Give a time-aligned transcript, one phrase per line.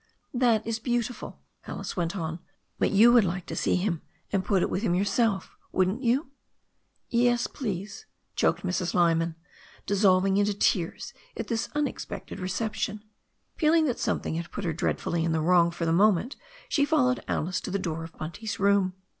[0.33, 2.39] "That is beautiful," Alice went on,
[2.79, 4.01] "but you would like to see him,
[4.33, 6.31] and put it with him yourself, wouldn't you?"
[7.11, 8.95] "Yes, please," choked Mrs.
[8.95, 9.35] Lyman,
[9.85, 13.03] dissolving into tears at this unexpected reception.
[13.57, 16.35] Feeling that something had put her dreadfully in the wrong for the moment,
[16.67, 18.93] she fol lowed Alice to the door of Bunt/s room.